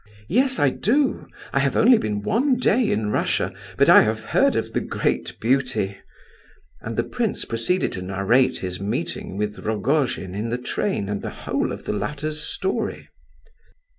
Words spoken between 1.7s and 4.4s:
only been one day in Russia, but I have